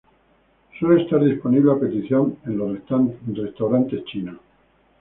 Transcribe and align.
Suele 0.79 1.03
estar 1.03 1.23
disponible 1.23 1.71
a 1.73 1.79
petición 1.79 2.39
en 2.45 2.57
los 2.57 2.75
restaurantes 3.37 4.03
chinos. 4.05 4.39